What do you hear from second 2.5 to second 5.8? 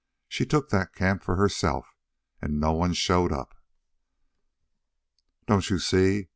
no one showed up. "Don't you